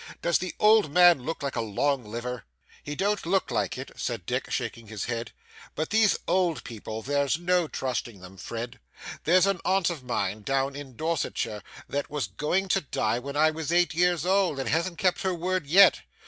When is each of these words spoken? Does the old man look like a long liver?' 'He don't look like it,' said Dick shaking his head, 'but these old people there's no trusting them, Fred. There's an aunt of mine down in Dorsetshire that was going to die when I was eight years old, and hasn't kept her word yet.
Does 0.23 0.39
the 0.39 0.55
old 0.59 0.91
man 0.91 1.21
look 1.21 1.43
like 1.43 1.55
a 1.55 1.61
long 1.61 2.03
liver?' 2.03 2.43
'He 2.81 2.95
don't 2.95 3.23
look 3.23 3.51
like 3.51 3.77
it,' 3.77 3.91
said 3.95 4.25
Dick 4.25 4.49
shaking 4.49 4.87
his 4.87 5.05
head, 5.05 5.31
'but 5.75 5.91
these 5.91 6.17
old 6.27 6.63
people 6.63 7.03
there's 7.03 7.37
no 7.37 7.67
trusting 7.67 8.19
them, 8.19 8.35
Fred. 8.35 8.79
There's 9.25 9.45
an 9.45 9.61
aunt 9.63 9.91
of 9.91 10.01
mine 10.03 10.41
down 10.41 10.75
in 10.75 10.95
Dorsetshire 10.95 11.61
that 11.87 12.09
was 12.09 12.25
going 12.25 12.67
to 12.69 12.81
die 12.81 13.19
when 13.19 13.37
I 13.37 13.51
was 13.51 13.71
eight 13.71 13.93
years 13.93 14.25
old, 14.25 14.57
and 14.57 14.67
hasn't 14.69 14.97
kept 14.97 15.21
her 15.21 15.35
word 15.35 15.67
yet. 15.67 16.01